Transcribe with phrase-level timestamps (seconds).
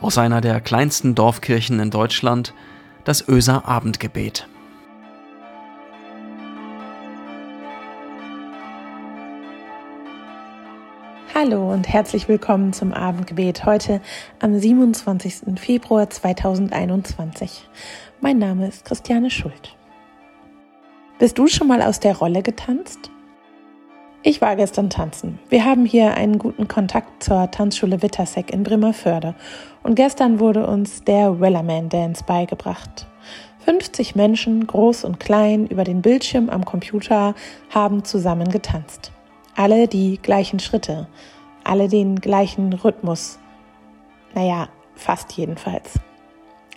[0.00, 2.54] aus einer der kleinsten Dorfkirchen in Deutschland,
[3.04, 4.48] das Öser Abendgebet.
[11.34, 14.00] Hallo und herzlich willkommen zum Abendgebet heute
[14.40, 15.60] am 27.
[15.60, 17.68] Februar 2021.
[18.20, 19.76] Mein Name ist Christiane Schuld.
[21.18, 23.10] Bist du schon mal aus der Rolle getanzt?
[24.28, 25.38] Ich war gestern tanzen.
[25.50, 29.36] Wir haben hier einen guten Kontakt zur Tanzschule Wittersek in Bremerförde
[29.84, 33.06] und gestern wurde uns der Wellerman Dance beigebracht.
[33.66, 37.36] 50 Menschen, groß und klein, über den Bildschirm am Computer
[37.70, 39.12] haben zusammen getanzt.
[39.54, 41.06] Alle die gleichen Schritte,
[41.62, 43.38] alle den gleichen Rhythmus.
[44.34, 46.00] Naja, fast jedenfalls.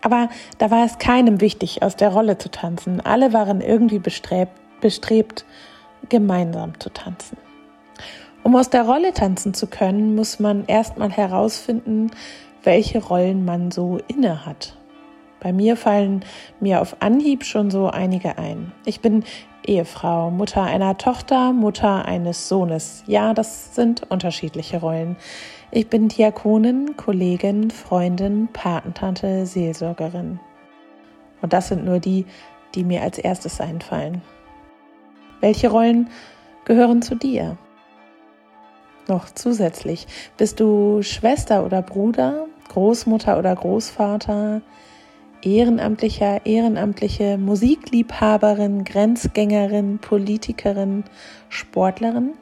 [0.04, 0.30] Aber
[0.60, 3.02] da war es keinem wichtig, aus der Rolle zu tanzen.
[3.02, 5.46] Alle waren irgendwie bestrebt, bestrebt
[6.08, 7.38] gemeinsam zu tanzen.
[8.44, 12.12] Um aus der Rolle tanzen zu können, muss man erstmal herausfinden,
[12.64, 14.76] welche Rollen man so inne hat.
[15.40, 16.26] Bei mir fallen
[16.60, 18.72] mir auf Anhieb schon so einige ein.
[18.86, 19.24] Ich bin
[19.66, 23.04] Ehefrau, Mutter einer Tochter, Mutter eines Sohnes.
[23.08, 25.16] Ja, das sind unterschiedliche Rollen.
[25.72, 30.40] Ich bin Diakonin, Kollegin, Freundin, Patentante, Seelsorgerin.
[31.42, 32.26] Und das sind nur die,
[32.76, 34.22] die mir als erstes einfallen.
[35.42, 36.10] Welche Rollen
[36.66, 37.58] gehören zu dir?
[39.08, 40.06] Noch zusätzlich,
[40.38, 44.62] bist du Schwester oder Bruder, Großmutter oder Großvater,
[45.42, 51.06] Ehrenamtlicher, Ehrenamtliche, Musikliebhaberin, Grenzgängerin, Politikerin,
[51.48, 52.34] Sportlerin?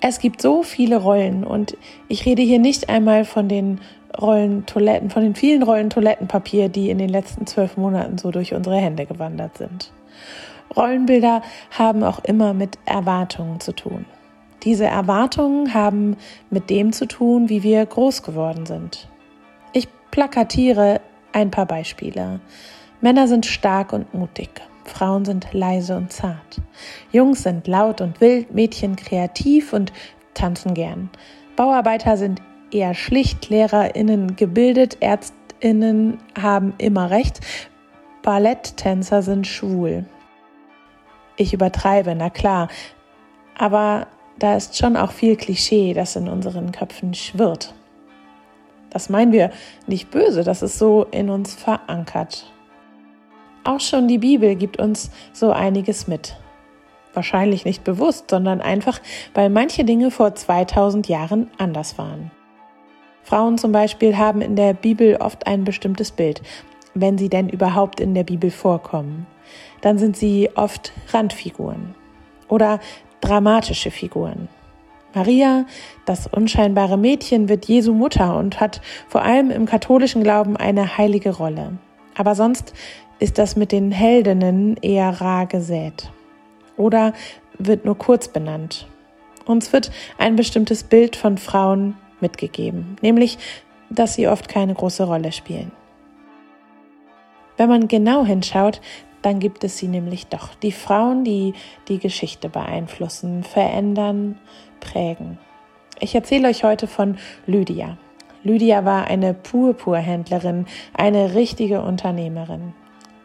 [0.00, 1.76] Es gibt so viele Rollen und
[2.08, 3.80] ich rede hier nicht einmal von den
[4.18, 8.54] Rollen Toiletten, von den vielen Rollen Toilettenpapier, die in den letzten zwölf Monaten so durch
[8.54, 9.92] unsere Hände gewandert sind.
[10.76, 14.04] Rollenbilder haben auch immer mit Erwartungen zu tun.
[14.62, 16.16] Diese Erwartungen haben
[16.50, 19.08] mit dem zu tun, wie wir groß geworden sind.
[19.72, 21.00] Ich plakatiere
[21.32, 22.40] ein paar Beispiele.
[23.00, 24.62] Männer sind stark und mutig.
[24.84, 26.60] Frauen sind leise und zart.
[27.12, 29.92] Jungs sind laut und wild, Mädchen kreativ und
[30.34, 31.10] tanzen gern.
[31.56, 37.40] Bauarbeiter sind eher schlicht, LehrerInnen gebildet, ÄrztInnen haben immer recht,
[38.22, 40.04] Balletttänzer sind schwul.
[41.36, 42.68] Ich übertreibe, na klar.
[43.58, 44.06] Aber
[44.38, 47.74] da ist schon auch viel Klischee, das in unseren Köpfen schwirrt.
[48.90, 49.50] Das meinen wir
[49.86, 52.52] nicht böse, das ist so in uns verankert.
[53.64, 56.36] Auch schon die Bibel gibt uns so einiges mit.
[57.12, 59.00] Wahrscheinlich nicht bewusst, sondern einfach,
[59.34, 62.30] weil manche Dinge vor 2000 Jahren anders waren.
[63.22, 66.42] Frauen zum Beispiel haben in der Bibel oft ein bestimmtes Bild,
[66.92, 69.26] wenn sie denn überhaupt in der Bibel vorkommen
[69.80, 71.94] dann sind sie oft Randfiguren
[72.48, 72.80] oder
[73.20, 74.48] dramatische Figuren.
[75.14, 75.66] Maria,
[76.06, 81.36] das unscheinbare Mädchen, wird Jesu Mutter und hat vor allem im katholischen Glauben eine heilige
[81.36, 81.78] Rolle.
[82.16, 82.74] Aber sonst
[83.20, 86.10] ist das mit den Heldinnen eher rar gesät
[86.76, 87.12] oder
[87.58, 88.88] wird nur kurz benannt.
[89.46, 93.38] Uns wird ein bestimmtes Bild von Frauen mitgegeben, nämlich,
[93.90, 95.70] dass sie oft keine große Rolle spielen.
[97.56, 98.80] Wenn man genau hinschaut,
[99.24, 100.54] dann gibt es sie nämlich doch.
[100.54, 101.54] Die Frauen, die
[101.88, 104.38] die Geschichte beeinflussen, verändern,
[104.80, 105.38] prägen.
[106.00, 107.96] Ich erzähle euch heute von Lydia.
[108.42, 112.74] Lydia war eine Purpurhändlerin, eine richtige Unternehmerin.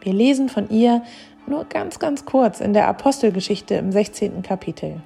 [0.01, 1.03] Wir lesen von ihr
[1.45, 4.41] nur ganz, ganz kurz in der Apostelgeschichte im 16.
[4.43, 5.01] Kapitel.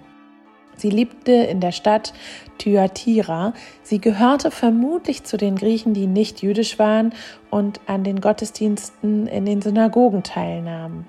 [0.75, 2.13] Sie lebte in der Stadt
[2.57, 3.53] Thyatira.
[3.81, 7.13] Sie gehörte vermutlich zu den Griechen, die nicht jüdisch waren
[7.49, 11.07] und an den Gottesdiensten in den Synagogen teilnahmen.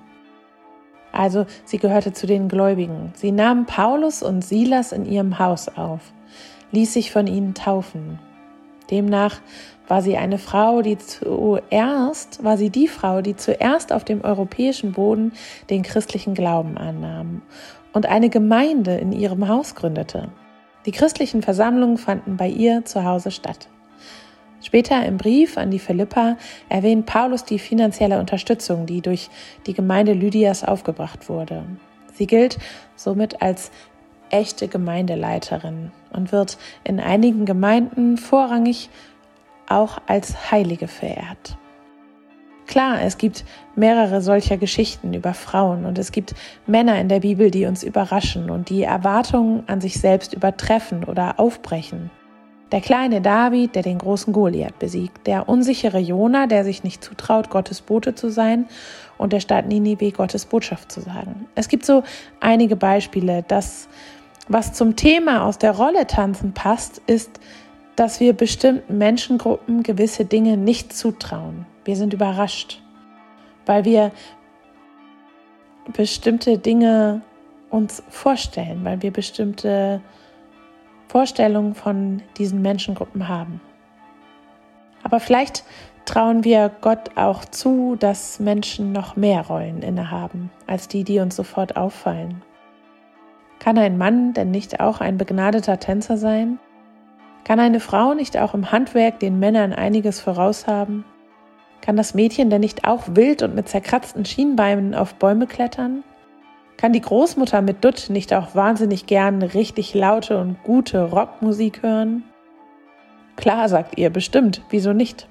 [1.11, 3.13] Also sie gehörte zu den Gläubigen.
[3.15, 6.01] Sie nahm Paulus und Silas in ihrem Haus auf,
[6.71, 8.19] ließ sich von ihnen taufen.
[8.91, 9.39] Demnach
[9.87, 14.91] war sie eine Frau, die zuerst, war sie die Frau, die zuerst auf dem europäischen
[14.91, 15.31] Boden
[15.69, 17.41] den christlichen Glauben annahm
[17.95, 20.27] und eine Gemeinde in ihrem Haus gründete.
[20.85, 23.69] Die christlichen Versammlungen fanden bei ihr zu Hause statt.
[24.61, 26.35] Später im Brief an die Philippa
[26.67, 29.29] erwähnt Paulus die finanzielle Unterstützung, die durch
[29.65, 31.63] die Gemeinde Lydias aufgebracht wurde.
[32.13, 32.57] Sie gilt
[32.97, 33.71] somit als
[34.29, 38.89] echte Gemeindeleiterin und wird in einigen Gemeinden vorrangig
[39.69, 41.57] auch als Heilige verehrt.
[42.75, 43.45] Klar, es gibt
[43.77, 46.35] mehrere solcher Geschichten über Frauen und es gibt
[46.67, 51.39] Männer in der Bibel, die uns überraschen und die Erwartungen an sich selbst übertreffen oder
[51.39, 52.11] aufbrechen.
[52.73, 57.49] Der kleine David, der den großen Goliath besiegt, der unsichere Jona, der sich nicht zutraut,
[57.49, 58.65] Gottes Bote zu sein
[59.17, 61.47] und der Stadt Ninive Gottes Botschaft zu sagen.
[61.55, 62.03] Es gibt so
[62.41, 63.45] einige Beispiele.
[63.47, 63.87] Das,
[64.49, 67.39] was zum Thema aus der Rolle tanzen passt, ist
[67.95, 71.65] dass wir bestimmten Menschengruppen gewisse Dinge nicht zutrauen.
[71.85, 72.81] Wir sind überrascht,
[73.65, 74.11] weil wir
[75.93, 77.21] bestimmte Dinge
[77.69, 80.01] uns vorstellen, weil wir bestimmte
[81.07, 83.61] Vorstellungen von diesen Menschengruppen haben.
[85.03, 85.63] Aber vielleicht
[86.05, 91.35] trauen wir Gott auch zu, dass Menschen noch mehr Rollen innehaben als die, die uns
[91.35, 92.41] sofort auffallen.
[93.59, 96.59] Kann ein Mann denn nicht auch ein begnadeter Tänzer sein?
[97.43, 101.05] Kann eine Frau nicht auch im Handwerk den Männern einiges voraus haben?
[101.85, 106.03] Kann das Mädchen denn nicht auch wild und mit zerkratzten Schienbeinen auf Bäume klettern?
[106.77, 112.23] Kann die Großmutter mit Dutt nicht auch wahnsinnig gern richtig laute und gute Rockmusik hören?
[113.35, 115.27] Klar, sagt ihr, bestimmt, wieso nicht?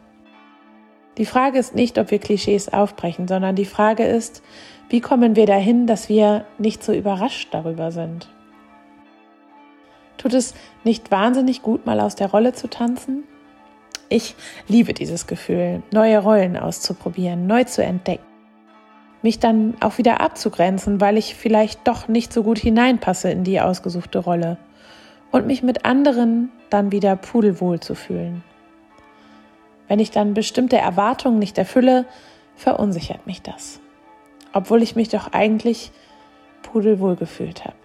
[1.18, 4.40] Die Frage ist nicht, ob wir Klischees aufbrechen, sondern die Frage ist,
[4.88, 8.28] wie kommen wir dahin, dass wir nicht so überrascht darüber sind?
[10.18, 10.54] Tut es
[10.84, 13.24] nicht wahnsinnig gut, mal aus der Rolle zu tanzen?
[14.08, 14.34] Ich
[14.68, 18.24] liebe dieses Gefühl, neue Rollen auszuprobieren, neu zu entdecken.
[19.22, 23.60] Mich dann auch wieder abzugrenzen, weil ich vielleicht doch nicht so gut hineinpasse in die
[23.60, 24.58] ausgesuchte Rolle.
[25.32, 28.44] Und mich mit anderen dann wieder pudelwohl zu fühlen.
[29.88, 32.04] Wenn ich dann bestimmte Erwartungen nicht erfülle,
[32.54, 33.80] verunsichert mich das.
[34.52, 35.90] Obwohl ich mich doch eigentlich
[36.62, 37.76] pudelwohl gefühlt habe.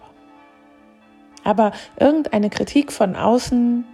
[1.42, 3.84] Aber irgendeine Kritik von außen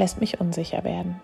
[0.00, 1.20] lässt mich unsicher werden.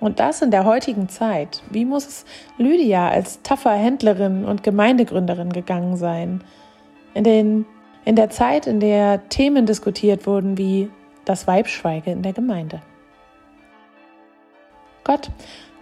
[0.00, 1.62] Und das in der heutigen Zeit.
[1.70, 2.24] Wie muss es
[2.58, 6.42] Lydia als taffer Händlerin und Gemeindegründerin gegangen sein?
[7.14, 7.66] In, den,
[8.04, 10.90] in der Zeit, in der Themen diskutiert wurden wie
[11.24, 12.82] das Weibschweige in der Gemeinde.
[15.04, 15.30] Gott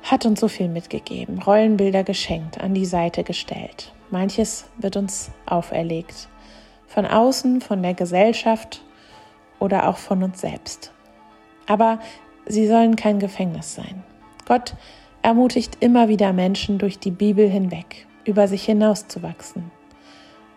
[0.03, 3.93] hat uns so viel mitgegeben, Rollenbilder geschenkt, an die Seite gestellt.
[4.11, 6.29] Manches wird uns auferlegt.
[6.87, 8.83] Von außen, von der Gesellschaft
[9.59, 10.93] oder auch von uns selbst.
[11.67, 11.99] Aber
[12.47, 14.03] sie sollen kein Gefängnis sein.
[14.47, 14.75] Gott
[15.23, 19.71] ermutigt immer wieder Menschen durch die Bibel hinweg, über sich hinauszuwachsen.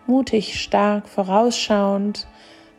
[0.06, 2.26] Mutig, stark, vorausschauend,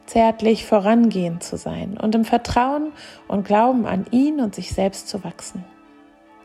[0.06, 2.92] zärtlich vorangehend zu sein und im Vertrauen
[3.28, 5.64] und Glauben an ihn und sich selbst zu wachsen.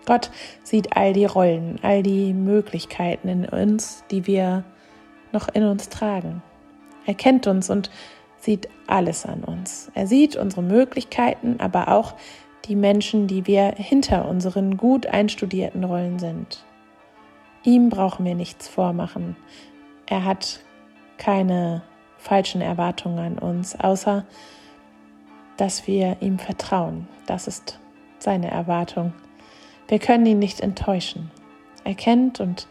[0.04, 0.30] Gott
[0.64, 4.64] sieht all die Rollen, all die Möglichkeiten in uns, die wir
[5.32, 6.42] noch in uns tragen.
[7.06, 7.90] Er kennt uns und
[8.42, 9.90] sieht alles an uns.
[9.94, 12.14] Er sieht unsere Möglichkeiten, aber auch
[12.64, 16.64] die Menschen, die wir hinter unseren gut einstudierten Rollen sind.
[17.62, 19.36] Ihm brauchen wir nichts vormachen.
[20.06, 20.60] Er hat
[21.18, 21.82] keine
[22.18, 24.24] falschen Erwartungen an uns, außer
[25.56, 27.06] dass wir ihm vertrauen.
[27.26, 27.78] Das ist
[28.18, 29.12] seine Erwartung.
[29.86, 31.30] Wir können ihn nicht enttäuschen.
[31.84, 32.66] Er kennt und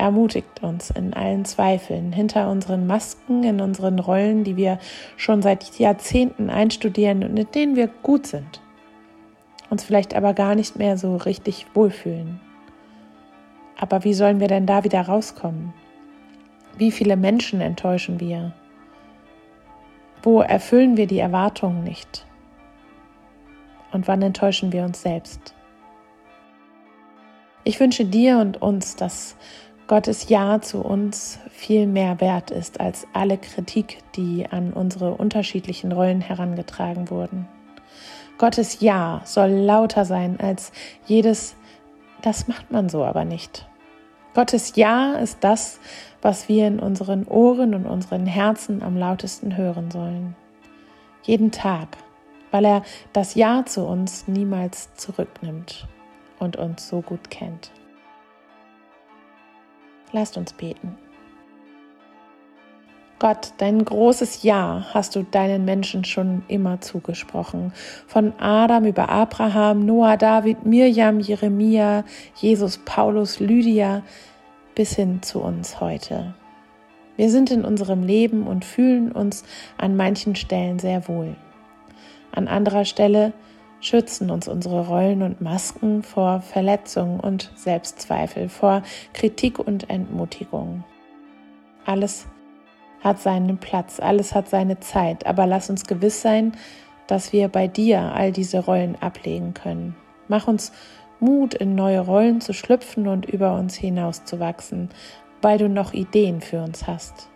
[0.00, 4.78] ermutigt uns in allen Zweifeln, hinter unseren Masken, in unseren Rollen, die wir
[5.16, 8.62] schon seit Jahrzehnten einstudieren und in denen wir gut sind,
[9.68, 12.40] uns vielleicht aber gar nicht mehr so richtig wohlfühlen.
[13.78, 15.74] Aber wie sollen wir denn da wieder rauskommen?
[16.78, 18.52] Wie viele Menschen enttäuschen wir?
[20.22, 22.26] Wo erfüllen wir die Erwartungen nicht?
[23.92, 25.54] Und wann enttäuschen wir uns selbst?
[27.64, 29.36] Ich wünsche dir und uns, dass
[29.90, 35.90] Gottes Ja zu uns viel mehr wert ist als alle Kritik, die an unsere unterschiedlichen
[35.90, 37.48] Rollen herangetragen wurden.
[38.38, 40.70] Gottes Ja soll lauter sein als
[41.06, 41.56] jedes,
[42.22, 43.68] das macht man so aber nicht.
[44.32, 45.80] Gottes Ja ist das,
[46.22, 50.36] was wir in unseren Ohren und unseren Herzen am lautesten hören sollen.
[51.24, 51.88] Jeden Tag,
[52.52, 52.82] weil er
[53.12, 55.88] das Ja zu uns niemals zurücknimmt
[56.38, 57.72] und uns so gut kennt.
[60.12, 60.96] Lasst uns beten.
[63.20, 67.74] Gott, dein großes Ja hast du deinen Menschen schon immer zugesprochen.
[68.06, 72.04] Von Adam über Abraham, Noah, David, Mirjam, Jeremia,
[72.36, 74.02] Jesus, Paulus, Lydia
[74.74, 76.32] bis hin zu uns heute.
[77.18, 79.44] Wir sind in unserem Leben und fühlen uns
[79.76, 81.36] an manchen Stellen sehr wohl.
[82.32, 83.34] An anderer Stelle
[83.80, 88.82] schützen uns unsere Rollen und Masken vor Verletzungen und Selbstzweifel, vor
[89.12, 90.84] Kritik und Entmutigung.
[91.86, 92.26] Alles
[93.00, 96.52] hat seinen Platz, alles hat seine Zeit, aber lass uns gewiss sein,
[97.06, 99.96] dass wir bei dir all diese Rollen ablegen können.
[100.28, 100.72] Mach uns
[101.18, 104.90] Mut, in neue Rollen zu schlüpfen und über uns hinauszuwachsen,
[105.42, 107.28] weil du noch Ideen für uns hast.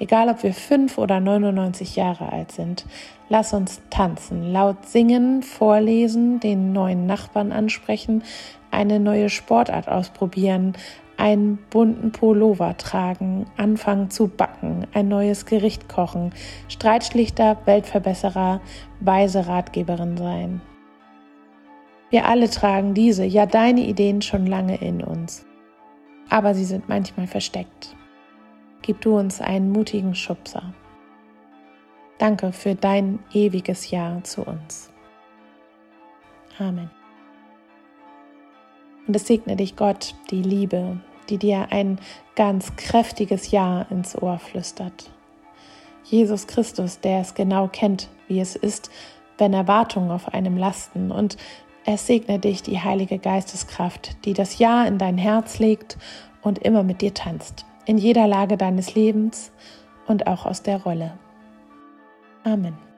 [0.00, 2.86] Egal, ob wir fünf oder 99 Jahre alt sind,
[3.28, 8.24] lass uns tanzen, laut singen, vorlesen, den neuen Nachbarn ansprechen,
[8.70, 10.72] eine neue Sportart ausprobieren,
[11.18, 16.32] einen bunten Pullover tragen, anfangen zu backen, ein neues Gericht kochen,
[16.68, 18.62] Streitschlichter, Weltverbesserer,
[19.00, 20.62] weise Ratgeberin sein.
[22.08, 25.44] Wir alle tragen diese, ja deine Ideen schon lange in uns.
[26.30, 27.94] Aber sie sind manchmal versteckt.
[28.82, 30.74] Gib du uns einen mutigen Schubser.
[32.18, 34.90] Danke für dein ewiges Ja zu uns.
[36.58, 36.90] Amen.
[39.06, 41.98] Und es segne dich Gott, die Liebe, die dir ein
[42.36, 45.10] ganz kräftiges Ja ins Ohr flüstert.
[46.04, 48.90] Jesus Christus, der es genau kennt, wie es ist,
[49.38, 51.36] wenn Erwartungen auf einem lasten und
[51.86, 55.96] es segne dich die Heilige Geisteskraft, die das Ja in dein Herz legt
[56.42, 59.50] und immer mit dir tanzt, in jeder Lage deines Lebens
[60.06, 61.18] und auch aus der Rolle.
[62.44, 62.89] Amen.